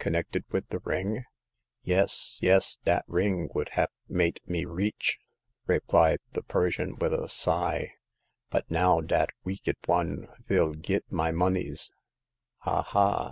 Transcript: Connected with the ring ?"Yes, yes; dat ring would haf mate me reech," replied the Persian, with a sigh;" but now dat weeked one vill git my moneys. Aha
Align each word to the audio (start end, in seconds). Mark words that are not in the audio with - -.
Connected 0.00 0.42
with 0.50 0.66
the 0.70 0.80
ring 0.80 1.22
?"Yes, 1.84 2.40
yes; 2.42 2.78
dat 2.84 3.04
ring 3.06 3.48
would 3.54 3.68
haf 3.74 3.90
mate 4.08 4.40
me 4.44 4.64
reech," 4.64 5.18
replied 5.68 6.18
the 6.32 6.42
Persian, 6.42 6.96
with 6.96 7.14
a 7.14 7.28
sigh;" 7.28 7.92
but 8.50 8.68
now 8.68 9.00
dat 9.00 9.30
weeked 9.44 9.86
one 9.86 10.26
vill 10.44 10.72
git 10.74 11.04
my 11.12 11.30
moneys. 11.30 11.92
Aha 12.66 13.26